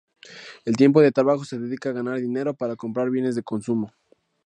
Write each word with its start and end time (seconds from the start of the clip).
El 0.65 0.75
tiempo 0.77 0.99
de 1.01 1.11
trabajo 1.11 1.45
se 1.45 1.59
dedica 1.59 1.89
a 1.89 1.93
ganar 1.93 2.19
dinero 2.19 2.55
para 2.55 2.75
comprar 2.75 3.11
bienes 3.11 3.35
de 3.35 3.43
consumo. 3.43 3.93